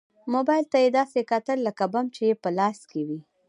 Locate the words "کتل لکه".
1.31-1.83